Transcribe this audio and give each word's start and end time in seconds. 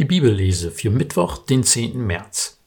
Die 0.00 0.04
Bibellese 0.04 0.72
für 0.72 0.90
Mittwoch, 0.90 1.38
den 1.38 1.62
10. 1.62 2.04
März. 2.04 2.58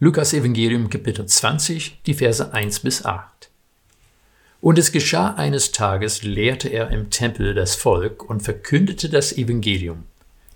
Lukas 0.00 0.34
Evangelium 0.34 0.90
Kapitel 0.90 1.24
20, 1.24 2.02
die 2.04 2.12
Verse 2.12 2.52
1 2.52 2.80
bis 2.80 3.06
8. 3.06 3.48
Und 4.60 4.78
es 4.78 4.92
geschah 4.92 5.32
eines 5.32 5.72
Tages, 5.72 6.24
lehrte 6.24 6.68
er 6.68 6.90
im 6.90 7.08
Tempel 7.08 7.54
das 7.54 7.74
Volk 7.74 8.28
und 8.28 8.42
verkündete 8.42 9.08
das 9.08 9.32
Evangelium. 9.32 10.04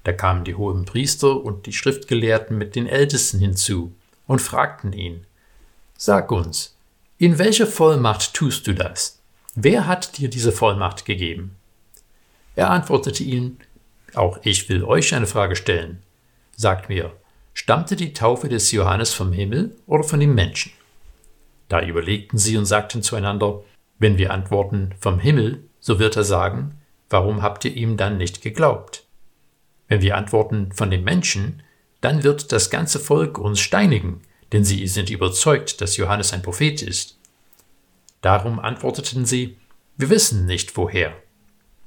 Da 0.04 0.12
kamen 0.12 0.44
die 0.44 0.56
hohen 0.56 0.84
Priester 0.84 1.42
und 1.42 1.64
die 1.64 1.72
Schriftgelehrten 1.72 2.58
mit 2.58 2.76
den 2.76 2.86
Ältesten 2.86 3.38
hinzu 3.38 3.94
und 4.26 4.42
fragten 4.42 4.92
ihn, 4.92 5.24
Sag 5.96 6.30
uns, 6.30 6.76
in 7.16 7.38
welcher 7.38 7.66
Vollmacht 7.66 8.34
tust 8.34 8.66
du 8.66 8.74
das? 8.74 9.18
Wer 9.54 9.86
hat 9.86 10.18
dir 10.18 10.28
diese 10.28 10.52
Vollmacht 10.52 11.06
gegeben? 11.06 11.56
Er 12.54 12.68
antwortete 12.68 13.22
ihnen, 13.22 13.60
auch 14.16 14.38
ich 14.42 14.68
will 14.68 14.84
euch 14.84 15.14
eine 15.14 15.26
Frage 15.26 15.56
stellen. 15.56 16.02
Sagt 16.56 16.88
mir, 16.88 17.12
stammte 17.54 17.96
die 17.96 18.12
Taufe 18.12 18.48
des 18.48 18.72
Johannes 18.72 19.12
vom 19.12 19.32
Himmel 19.32 19.76
oder 19.86 20.04
von 20.04 20.20
den 20.20 20.34
Menschen? 20.34 20.72
Da 21.68 21.82
überlegten 21.82 22.38
sie 22.38 22.56
und 22.56 22.66
sagten 22.66 23.02
zueinander, 23.02 23.62
wenn 23.98 24.18
wir 24.18 24.32
antworten 24.32 24.94
vom 25.00 25.18
Himmel, 25.18 25.64
so 25.80 25.98
wird 25.98 26.16
er 26.16 26.24
sagen, 26.24 26.78
warum 27.10 27.42
habt 27.42 27.64
ihr 27.64 27.74
ihm 27.74 27.96
dann 27.96 28.16
nicht 28.18 28.42
geglaubt? 28.42 29.04
Wenn 29.88 30.02
wir 30.02 30.16
antworten 30.16 30.72
von 30.72 30.90
den 30.90 31.04
Menschen, 31.04 31.62
dann 32.00 32.22
wird 32.22 32.52
das 32.52 32.70
ganze 32.70 32.98
Volk 32.98 33.38
uns 33.38 33.60
steinigen, 33.60 34.20
denn 34.52 34.64
sie 34.64 34.86
sind 34.86 35.10
überzeugt, 35.10 35.80
dass 35.80 35.96
Johannes 35.96 36.32
ein 36.32 36.42
Prophet 36.42 36.82
ist. 36.82 37.18
Darum 38.20 38.58
antworteten 38.58 39.24
sie, 39.24 39.56
wir 39.96 40.10
wissen 40.10 40.46
nicht 40.46 40.76
woher. 40.76 41.14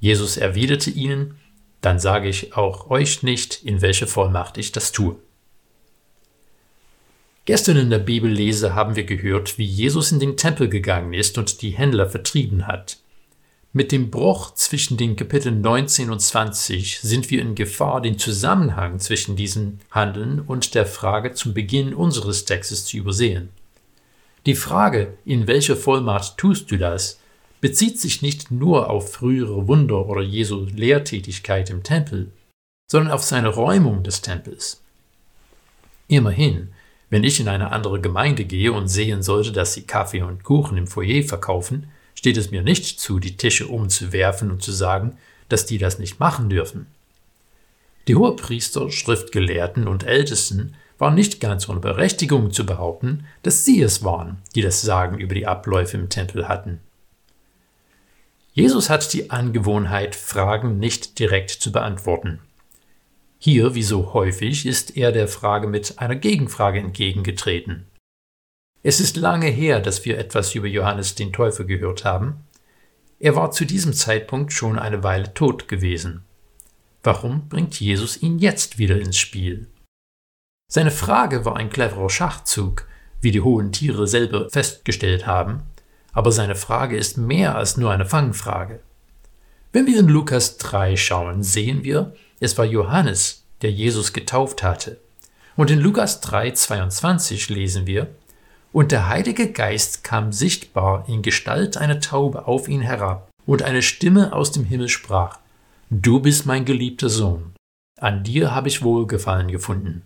Jesus 0.00 0.36
erwiderte 0.36 0.90
ihnen, 0.90 1.38
dann 1.80 1.98
sage 1.98 2.28
ich 2.28 2.56
auch 2.56 2.90
euch 2.90 3.22
nicht, 3.22 3.62
in 3.64 3.80
welche 3.80 4.06
Vollmacht 4.06 4.58
ich 4.58 4.72
das 4.72 4.92
tue. 4.92 5.16
Gestern 7.46 7.78
in 7.78 7.90
der 7.90 7.98
Bibellese 7.98 8.74
haben 8.74 8.96
wir 8.96 9.04
gehört, 9.04 9.58
wie 9.58 9.64
Jesus 9.64 10.12
in 10.12 10.20
den 10.20 10.36
Tempel 10.36 10.68
gegangen 10.68 11.14
ist 11.14 11.38
und 11.38 11.62
die 11.62 11.70
Händler 11.70 12.08
vertrieben 12.08 12.66
hat. 12.66 12.98
Mit 13.72 13.92
dem 13.92 14.10
Bruch 14.10 14.54
zwischen 14.54 14.96
den 14.96 15.14
Kapiteln 15.14 15.60
19 15.60 16.10
und 16.10 16.20
20 16.20 17.00
sind 17.00 17.30
wir 17.30 17.40
in 17.40 17.54
Gefahr, 17.54 18.00
den 18.00 18.18
Zusammenhang 18.18 18.98
zwischen 18.98 19.36
diesem 19.36 19.78
Handeln 19.92 20.40
und 20.40 20.74
der 20.74 20.86
Frage 20.86 21.34
zum 21.34 21.54
Beginn 21.54 21.94
unseres 21.94 22.44
Textes 22.44 22.84
zu 22.84 22.96
übersehen. 22.96 23.50
Die 24.44 24.56
Frage, 24.56 25.16
in 25.24 25.46
welcher 25.46 25.76
Vollmacht 25.76 26.36
tust 26.36 26.70
du 26.70 26.78
das, 26.78 27.19
bezieht 27.60 28.00
sich 28.00 28.22
nicht 28.22 28.50
nur 28.50 28.88
auf 28.88 29.12
frühere 29.12 29.68
Wunder 29.68 30.06
oder 30.06 30.22
Jesu 30.22 30.66
Lehrtätigkeit 30.74 31.70
im 31.70 31.82
Tempel, 31.82 32.32
sondern 32.90 33.12
auf 33.12 33.22
seine 33.22 33.48
Räumung 33.48 34.02
des 34.02 34.22
Tempels. 34.22 34.82
Immerhin, 36.08 36.72
wenn 37.10 37.24
ich 37.24 37.38
in 37.40 37.48
eine 37.48 37.72
andere 37.72 38.00
Gemeinde 38.00 38.44
gehe 38.44 38.72
und 38.72 38.88
sehen 38.88 39.22
sollte, 39.22 39.52
dass 39.52 39.74
sie 39.74 39.82
Kaffee 39.82 40.22
und 40.22 40.42
Kuchen 40.42 40.76
im 40.76 40.86
Foyer 40.86 41.22
verkaufen, 41.22 41.90
steht 42.14 42.36
es 42.36 42.50
mir 42.50 42.62
nicht 42.62 43.00
zu, 43.00 43.18
die 43.18 43.36
Tische 43.36 43.68
umzuwerfen 43.68 44.50
und 44.50 44.62
zu 44.62 44.72
sagen, 44.72 45.16
dass 45.48 45.66
die 45.66 45.78
das 45.78 45.98
nicht 45.98 46.20
machen 46.20 46.50
dürfen. 46.50 46.86
Die 48.08 48.14
Hohepriester, 48.14 48.90
Schriftgelehrten 48.90 49.86
und 49.86 50.04
Ältesten 50.04 50.74
waren 50.98 51.14
nicht 51.14 51.40
ganz 51.40 51.68
ohne 51.68 51.80
Berechtigung 51.80 52.52
zu 52.52 52.66
behaupten, 52.66 53.24
dass 53.42 53.64
sie 53.64 53.80
es 53.80 54.02
waren, 54.02 54.38
die 54.54 54.62
das 54.62 54.82
Sagen 54.82 55.18
über 55.18 55.34
die 55.34 55.46
Abläufe 55.46 55.96
im 55.96 56.08
Tempel 56.08 56.48
hatten. 56.48 56.80
Jesus 58.52 58.90
hat 58.90 59.12
die 59.12 59.30
Angewohnheit, 59.30 60.14
Fragen 60.16 60.78
nicht 60.78 61.18
direkt 61.18 61.50
zu 61.50 61.70
beantworten. 61.70 62.40
Hier, 63.38 63.74
wie 63.74 63.82
so 63.82 64.12
häufig, 64.12 64.66
ist 64.66 64.96
er 64.96 65.12
der 65.12 65.28
Frage 65.28 65.66
mit 65.66 65.98
einer 65.98 66.16
Gegenfrage 66.16 66.78
entgegengetreten. 66.78 67.86
Es 68.82 69.00
ist 69.00 69.16
lange 69.16 69.46
her, 69.46 69.80
dass 69.80 70.04
wir 70.04 70.18
etwas 70.18 70.54
über 70.54 70.66
Johannes 70.66 71.14
den 71.14 71.32
Täufer 71.32 71.64
gehört 71.64 72.04
haben. 72.04 72.44
Er 73.18 73.36
war 73.36 73.50
zu 73.50 73.64
diesem 73.64 73.92
Zeitpunkt 73.92 74.52
schon 74.52 74.78
eine 74.78 75.02
Weile 75.02 75.32
tot 75.34 75.68
gewesen. 75.68 76.24
Warum 77.02 77.48
bringt 77.48 77.78
Jesus 77.78 78.20
ihn 78.20 78.38
jetzt 78.38 78.78
wieder 78.78 79.00
ins 79.00 79.16
Spiel? 79.16 79.68
Seine 80.70 80.90
Frage 80.90 81.44
war 81.44 81.56
ein 81.56 81.70
cleverer 81.70 82.10
Schachzug, 82.10 82.86
wie 83.20 83.30
die 83.30 83.40
hohen 83.40 83.72
Tiere 83.72 84.06
selber 84.06 84.48
festgestellt 84.50 85.26
haben, 85.26 85.62
aber 86.12 86.32
seine 86.32 86.54
Frage 86.54 86.96
ist 86.96 87.16
mehr 87.16 87.56
als 87.56 87.76
nur 87.76 87.92
eine 87.92 88.06
Fangfrage. 88.06 88.80
Wenn 89.72 89.86
wir 89.86 90.00
in 90.00 90.08
Lukas 90.08 90.56
3 90.58 90.96
schauen, 90.96 91.42
sehen 91.42 91.84
wir, 91.84 92.14
es 92.40 92.58
war 92.58 92.64
Johannes, 92.64 93.44
der 93.62 93.70
Jesus 93.70 94.12
getauft 94.12 94.62
hatte. 94.62 94.98
Und 95.56 95.70
in 95.70 95.78
Lukas 95.78 96.20
3, 96.20 96.52
22 96.52 97.50
lesen 97.50 97.86
wir, 97.86 98.08
und 98.72 98.92
der 98.92 99.08
Heilige 99.08 99.50
Geist 99.50 100.04
kam 100.04 100.32
sichtbar 100.32 101.08
in 101.08 101.22
Gestalt 101.22 101.76
einer 101.76 102.00
Taube 102.00 102.46
auf 102.46 102.68
ihn 102.68 102.80
herab, 102.80 103.28
und 103.46 103.62
eine 103.62 103.82
Stimme 103.82 104.32
aus 104.32 104.52
dem 104.52 104.64
Himmel 104.64 104.88
sprach, 104.88 105.38
Du 105.90 106.20
bist 106.20 106.46
mein 106.46 106.64
geliebter 106.64 107.08
Sohn, 107.08 107.52
an 107.98 108.22
dir 108.22 108.54
habe 108.54 108.68
ich 108.68 108.82
Wohlgefallen 108.82 109.48
gefunden. 109.48 110.02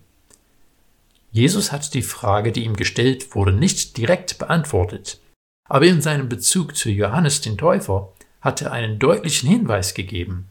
Jesus 1.31 1.71
hat 1.71 1.93
die 1.93 2.01
Frage, 2.01 2.51
die 2.51 2.63
ihm 2.63 2.75
gestellt 2.75 3.35
wurde, 3.35 3.51
nicht 3.51 3.97
direkt 3.97 4.37
beantwortet, 4.37 5.19
aber 5.67 5.85
in 5.85 6.01
seinem 6.01 6.29
Bezug 6.29 6.75
zu 6.75 6.89
Johannes 6.89 7.41
den 7.41 7.57
Täufer 7.57 8.11
hat 8.41 8.61
er 8.61 8.71
einen 8.71 8.99
deutlichen 8.99 9.49
Hinweis 9.49 9.93
gegeben. 9.93 10.47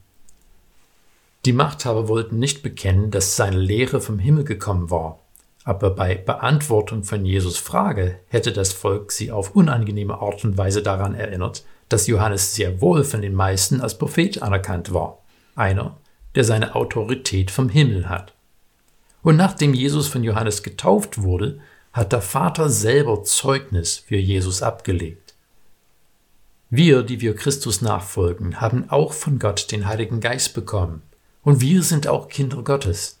Die 1.45 1.53
Machthaber 1.53 2.07
wollten 2.07 2.39
nicht 2.39 2.63
bekennen, 2.63 3.11
dass 3.11 3.35
seine 3.35 3.57
Lehre 3.57 4.01
vom 4.01 4.19
Himmel 4.19 4.43
gekommen 4.43 4.89
war, 4.89 5.19
aber 5.63 5.89
bei 5.91 6.15
Beantwortung 6.15 7.03
von 7.03 7.25
Jesus 7.25 7.57
Frage 7.57 8.19
hätte 8.27 8.51
das 8.51 8.73
Volk 8.73 9.11
sie 9.11 9.31
auf 9.31 9.55
unangenehme 9.55 10.19
Art 10.19 10.43
und 10.43 10.57
Weise 10.57 10.83
daran 10.83 11.15
erinnert, 11.15 11.63
dass 11.89 12.07
Johannes 12.07 12.55
sehr 12.55 12.81
wohl 12.81 13.03
von 13.03 13.21
den 13.21 13.33
meisten 13.33 13.81
als 13.81 13.97
Prophet 13.97 14.41
anerkannt 14.41 14.93
war, 14.93 15.19
einer, 15.55 15.97
der 16.35 16.43
seine 16.43 16.75
Autorität 16.75 17.51
vom 17.51 17.69
Himmel 17.69 18.09
hat. 18.09 18.33
Und 19.23 19.37
nachdem 19.37 19.73
Jesus 19.73 20.07
von 20.07 20.23
Johannes 20.23 20.61
getauft 20.61 21.21
wurde, 21.21 21.59
hat 21.95 22.11
der 22.11 22.21
Vater 22.21 22.69
selber 22.69 23.23
Zeugnis 23.23 23.95
für 23.95 24.17
Jesus 24.17 24.61
abgelegt. 24.61 25.33
Wir, 26.69 27.03
die 27.03 27.21
wir 27.21 27.37
Christus 27.37 27.81
nachfolgen, 27.81 28.59
haben 28.59 28.89
auch 28.89 29.13
von 29.13 29.39
Gott 29.39 29.71
den 29.71 29.87
Heiligen 29.87 30.19
Geist 30.19 30.53
bekommen. 30.53 31.03
Und 31.41 31.61
wir 31.61 31.83
sind 31.83 32.09
auch 32.09 32.27
Kinder 32.27 32.63
Gottes. 32.63 33.19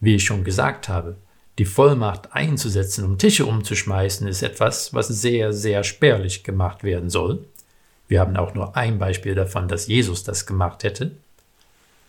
Wie 0.00 0.16
ich 0.16 0.24
schon 0.24 0.42
gesagt 0.42 0.88
habe, 0.88 1.18
die 1.58 1.64
Vollmacht 1.64 2.32
einzusetzen, 2.32 3.04
um 3.04 3.16
Tische 3.16 3.46
umzuschmeißen, 3.46 4.26
ist 4.26 4.42
etwas, 4.42 4.92
was 4.92 5.06
sehr, 5.06 5.52
sehr 5.52 5.84
spärlich 5.84 6.42
gemacht 6.42 6.82
werden 6.82 7.10
soll. 7.10 7.44
Wir 8.08 8.18
haben 8.18 8.36
auch 8.36 8.54
nur 8.54 8.76
ein 8.76 8.98
Beispiel 8.98 9.36
davon, 9.36 9.68
dass 9.68 9.86
Jesus 9.86 10.24
das 10.24 10.46
gemacht 10.46 10.82
hätte. 10.82 11.12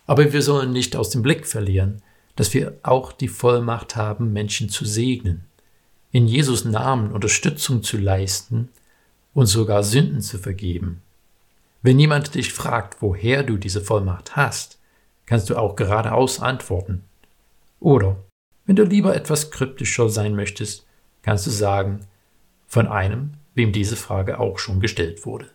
Aber 0.07 0.33
wir 0.33 0.41
sollen 0.41 0.71
nicht 0.71 0.95
aus 0.95 1.11
dem 1.11 1.21
Blick 1.21 1.45
verlieren, 1.45 2.01
dass 2.35 2.55
wir 2.55 2.79
auch 2.81 3.11
die 3.11 3.27
Vollmacht 3.27 3.95
haben, 3.95 4.33
Menschen 4.33 4.67
zu 4.67 4.83
segnen 4.83 5.45
in 6.11 6.27
Jesus 6.27 6.65
Namen 6.65 7.11
Unterstützung 7.11 7.83
zu 7.83 7.97
leisten 7.97 8.69
und 9.33 9.45
sogar 9.45 9.83
Sünden 9.83 10.21
zu 10.21 10.37
vergeben. 10.37 11.01
Wenn 11.81 11.99
jemand 11.99 12.35
dich 12.35 12.53
fragt, 12.53 13.01
woher 13.01 13.43
du 13.43 13.57
diese 13.57 13.81
Vollmacht 13.81 14.35
hast, 14.35 14.77
kannst 15.25 15.49
du 15.49 15.55
auch 15.55 15.75
geradeaus 15.75 16.39
antworten. 16.39 17.03
Oder, 17.79 18.17
wenn 18.65 18.75
du 18.75 18.83
lieber 18.83 19.15
etwas 19.15 19.49
kryptischer 19.49 20.09
sein 20.09 20.35
möchtest, 20.35 20.85
kannst 21.23 21.47
du 21.47 21.51
sagen, 21.51 22.01
von 22.67 22.87
einem, 22.87 23.33
wem 23.55 23.71
diese 23.71 23.95
Frage 23.95 24.39
auch 24.39 24.59
schon 24.59 24.79
gestellt 24.79 25.25
wurde. 25.25 25.49